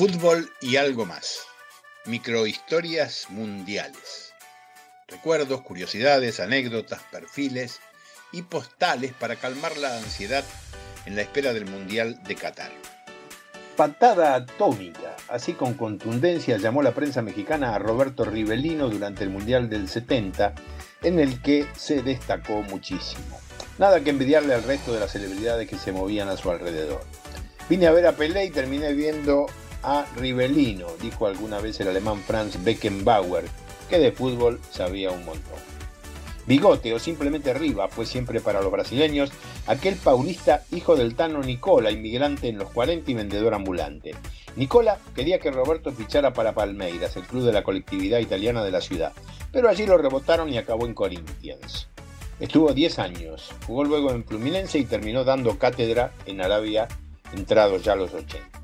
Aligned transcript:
Fútbol 0.00 0.50
y 0.62 0.76
algo 0.76 1.04
más. 1.04 1.40
Microhistorias 2.06 3.26
mundiales. 3.28 4.32
Recuerdos, 5.06 5.60
curiosidades, 5.60 6.40
anécdotas, 6.40 7.02
perfiles 7.12 7.80
y 8.32 8.40
postales 8.40 9.12
para 9.12 9.36
calmar 9.36 9.76
la 9.76 9.98
ansiedad 9.98 10.42
en 11.04 11.16
la 11.16 11.20
espera 11.20 11.52
del 11.52 11.66
Mundial 11.66 12.18
de 12.22 12.34
Qatar. 12.34 12.72
Patada 13.76 14.34
atómica, 14.36 15.16
así 15.28 15.52
con 15.52 15.74
contundencia 15.74 16.56
llamó 16.56 16.80
la 16.80 16.94
prensa 16.94 17.20
mexicana 17.20 17.74
a 17.74 17.78
Roberto 17.78 18.24
Rivelino 18.24 18.88
durante 18.88 19.24
el 19.24 19.28
Mundial 19.28 19.68
del 19.68 19.86
70, 19.86 20.54
en 21.02 21.18
el 21.18 21.42
que 21.42 21.66
se 21.76 22.00
destacó 22.02 22.62
muchísimo. 22.62 23.38
Nada 23.76 24.00
que 24.00 24.08
envidiarle 24.08 24.54
al 24.54 24.62
resto 24.62 24.94
de 24.94 25.00
las 25.00 25.12
celebridades 25.12 25.68
que 25.68 25.76
se 25.76 25.92
movían 25.92 26.30
a 26.30 26.38
su 26.38 26.50
alrededor. 26.50 27.04
Vine 27.68 27.86
a 27.86 27.92
ver 27.92 28.06
a 28.06 28.12
Pelé 28.12 28.46
y 28.46 28.50
terminé 28.50 28.94
viendo 28.94 29.46
a 29.82 30.06
Rivelino, 30.16 30.86
dijo 31.00 31.26
alguna 31.26 31.60
vez 31.60 31.80
el 31.80 31.88
alemán 31.88 32.22
Franz 32.26 32.62
Beckenbauer, 32.62 33.44
que 33.88 33.98
de 33.98 34.12
fútbol 34.12 34.60
sabía 34.70 35.10
un 35.10 35.24
montón. 35.24 35.58
Bigote 36.46 36.92
o 36.94 36.98
simplemente 36.98 37.54
Riva 37.54 37.88
fue 37.88 38.06
siempre 38.06 38.40
para 38.40 38.60
los 38.60 38.72
brasileños 38.72 39.30
aquel 39.66 39.94
paulista 39.94 40.64
hijo 40.72 40.96
del 40.96 41.14
Tano 41.14 41.42
Nicola, 41.42 41.90
inmigrante 41.90 42.48
en 42.48 42.58
los 42.58 42.70
40 42.70 43.10
y 43.10 43.14
vendedor 43.14 43.54
ambulante. 43.54 44.16
Nicola 44.56 44.98
quería 45.14 45.38
que 45.38 45.50
Roberto 45.50 45.92
fichara 45.92 46.32
para 46.32 46.52
Palmeiras, 46.54 47.16
el 47.16 47.22
club 47.22 47.44
de 47.44 47.52
la 47.52 47.62
colectividad 47.62 48.18
italiana 48.18 48.64
de 48.64 48.72
la 48.72 48.80
ciudad, 48.80 49.12
pero 49.52 49.68
allí 49.68 49.86
lo 49.86 49.96
rebotaron 49.96 50.52
y 50.52 50.58
acabó 50.58 50.86
en 50.86 50.94
Corinthians. 50.94 51.88
Estuvo 52.40 52.72
10 52.72 52.98
años, 52.98 53.50
jugó 53.66 53.84
luego 53.84 54.10
en 54.12 54.24
Fluminense 54.24 54.78
y 54.78 54.86
terminó 54.86 55.24
dando 55.24 55.58
cátedra 55.58 56.12
en 56.26 56.40
Arabia, 56.40 56.88
entrados 57.32 57.84
ya 57.84 57.94
los 57.94 58.12
80. 58.14 58.59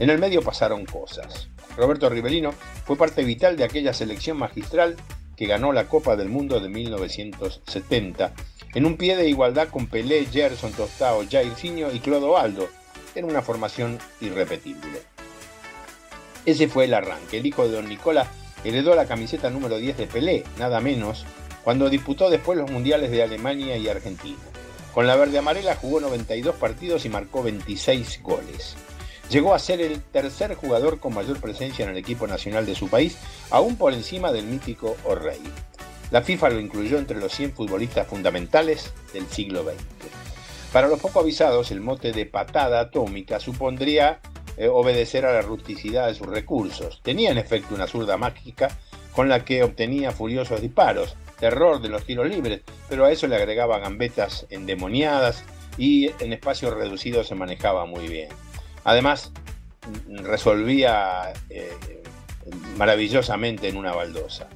En 0.00 0.08
el 0.08 0.18
medio 0.18 0.40
pasaron 0.40 0.86
cosas. 0.86 1.48
Roberto 1.76 2.08
Rivelino 2.08 2.52
fue 2.86 2.96
parte 2.96 3.22
vital 3.22 3.58
de 3.58 3.64
aquella 3.64 3.92
selección 3.92 4.38
magistral 4.38 4.96
que 5.36 5.44
ganó 5.44 5.74
la 5.74 5.88
Copa 5.88 6.16
del 6.16 6.30
Mundo 6.30 6.58
de 6.58 6.70
1970, 6.70 8.32
en 8.74 8.86
un 8.86 8.96
pie 8.96 9.14
de 9.14 9.28
igualdad 9.28 9.68
con 9.68 9.88
Pelé, 9.88 10.24
Gerson, 10.24 10.72
Tostao, 10.72 11.24
Jairzinho 11.30 11.92
y 11.92 12.00
Clodoaldo, 12.00 12.70
en 13.14 13.26
una 13.26 13.42
formación 13.42 13.98
irrepetible. 14.22 15.02
Ese 16.46 16.66
fue 16.66 16.86
el 16.86 16.94
arranque. 16.94 17.36
El 17.36 17.46
hijo 17.46 17.68
de 17.68 17.76
Don 17.76 17.86
Nicola 17.86 18.26
heredó 18.64 18.94
la 18.94 19.06
camiseta 19.06 19.50
número 19.50 19.76
10 19.76 19.98
de 19.98 20.06
Pelé, 20.06 20.44
nada 20.58 20.80
menos, 20.80 21.26
cuando 21.62 21.90
disputó 21.90 22.30
después 22.30 22.56
los 22.56 22.70
mundiales 22.70 23.10
de 23.10 23.22
Alemania 23.22 23.76
y 23.76 23.86
Argentina. 23.86 24.38
Con 24.94 25.06
la 25.06 25.16
verde 25.16 25.36
amarela 25.36 25.76
jugó 25.76 26.00
92 26.00 26.56
partidos 26.56 27.04
y 27.04 27.10
marcó 27.10 27.42
26 27.42 28.22
goles. 28.22 28.76
Llegó 29.30 29.54
a 29.54 29.60
ser 29.60 29.80
el 29.80 30.02
tercer 30.02 30.56
jugador 30.56 30.98
con 30.98 31.14
mayor 31.14 31.40
presencia 31.40 31.84
en 31.84 31.90
el 31.92 31.96
equipo 31.96 32.26
nacional 32.26 32.66
de 32.66 32.74
su 32.74 32.88
país, 32.88 33.16
aún 33.50 33.76
por 33.76 33.92
encima 33.94 34.32
del 34.32 34.44
mítico 34.44 34.96
O'Reilly. 35.04 35.52
La 36.10 36.22
FIFA 36.22 36.50
lo 36.50 36.60
incluyó 36.60 36.98
entre 36.98 37.20
los 37.20 37.32
100 37.32 37.52
futbolistas 37.52 38.08
fundamentales 38.08 38.92
del 39.12 39.28
siglo 39.28 39.62
XX. 39.62 40.10
Para 40.72 40.88
los 40.88 40.98
poco 40.98 41.20
avisados, 41.20 41.70
el 41.70 41.80
mote 41.80 42.10
de 42.10 42.26
patada 42.26 42.80
atómica 42.80 43.38
supondría 43.38 44.20
eh, 44.56 44.66
obedecer 44.66 45.24
a 45.24 45.32
la 45.32 45.42
rusticidad 45.42 46.08
de 46.08 46.14
sus 46.14 46.26
recursos. 46.26 47.00
Tenía 47.04 47.30
en 47.30 47.38
efecto 47.38 47.76
una 47.76 47.86
zurda 47.86 48.16
mágica 48.16 48.76
con 49.14 49.28
la 49.28 49.44
que 49.44 49.62
obtenía 49.62 50.10
furiosos 50.10 50.60
disparos, 50.60 51.14
terror 51.38 51.80
de 51.80 51.88
los 51.88 52.04
tiros 52.04 52.28
libres, 52.28 52.62
pero 52.88 53.04
a 53.04 53.12
eso 53.12 53.28
le 53.28 53.36
agregaba 53.36 53.78
gambetas 53.78 54.46
endemoniadas 54.50 55.44
y 55.78 56.10
en 56.18 56.32
espacios 56.32 56.74
reducidos 56.74 57.28
se 57.28 57.36
manejaba 57.36 57.86
muy 57.86 58.08
bien. 58.08 58.28
Además, 58.84 59.32
resolvía 60.08 61.32
eh, 61.48 61.72
maravillosamente 62.76 63.68
en 63.68 63.76
una 63.76 63.92
baldosa. 63.92 64.48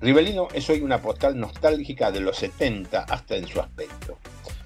Rivelino 0.00 0.48
es 0.54 0.68
hoy 0.70 0.80
una 0.80 1.02
postal 1.02 1.38
nostálgica 1.38 2.10
de 2.10 2.20
los 2.20 2.38
70 2.38 3.02
hasta 3.02 3.36
en 3.36 3.46
su 3.46 3.60
aspecto. 3.60 4.18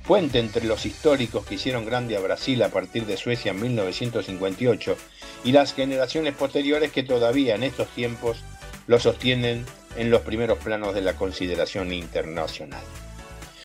Fuente 0.05 0.39
entre 0.39 0.67
los 0.67 0.87
históricos 0.87 1.45
que 1.47 1.55
hicieron 1.55 1.87
grande 1.87 2.17
a 2.17 2.21
Brasil 2.21 2.62
a 2.62 2.69
partir 2.69 3.06
de 3.06 3.17
Suecia 3.17 3.53
en 3.53 3.61
1958 3.61 4.97
y 5.45 5.53
las 5.53 5.75
generaciones 5.75 6.34
posteriores 6.34 6.93
que 6.93 7.03
todavía 7.03 7.55
en 7.55 7.62
estos 7.62 7.89
tiempos 7.89 8.39
lo 8.87 9.01
sostienen 9.01 9.65
en 9.97 10.11
los 10.11 10.21
primeros 10.21 10.59
planos 10.59 10.95
de 10.95 11.01
la 11.01 11.15
consideración 11.15 11.93
internacional. 11.93 12.84